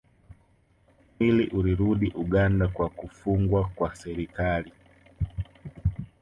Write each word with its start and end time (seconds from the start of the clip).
Mwili 1.19 1.47
ulirudi 1.47 2.11
Uganda 2.15 2.67
kwa 2.67 2.89
kufungwa 2.89 3.69
kwa 3.75 3.95
serikali 3.95 4.71